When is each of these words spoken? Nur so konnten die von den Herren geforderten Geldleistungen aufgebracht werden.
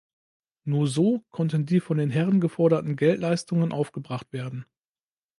Nur 0.63 0.87
so 0.87 1.19
konnten 1.29 1.67
die 1.67 1.79
von 1.79 1.99
den 1.99 2.09
Herren 2.09 2.39
geforderten 2.41 2.95
Geldleistungen 2.95 3.71
aufgebracht 3.71 4.33
werden. 4.33 4.65